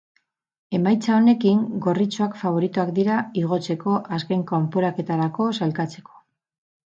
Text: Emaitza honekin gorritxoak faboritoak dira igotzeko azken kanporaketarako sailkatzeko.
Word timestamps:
Emaitza 0.75 1.11
honekin 1.17 1.59
gorritxoak 1.87 2.39
faboritoak 2.39 2.89
dira 2.99 3.19
igotzeko 3.41 3.99
azken 4.17 4.43
kanporaketarako 4.53 5.51
sailkatzeko. 5.61 6.19